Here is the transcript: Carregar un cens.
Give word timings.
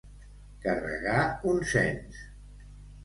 Carregar 0.63 1.19
un 1.53 1.63
cens. 1.75 2.27